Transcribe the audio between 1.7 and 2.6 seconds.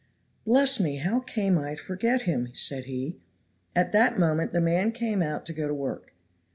to forget him?"